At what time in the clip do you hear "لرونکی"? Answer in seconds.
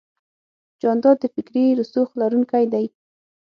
2.21-2.63